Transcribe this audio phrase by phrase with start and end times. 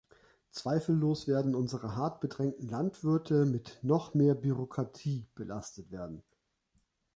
[0.49, 6.23] Zweifellos werden unsere hart bedrängten Landwirte mit noch mehr Bürokratie belastet werden.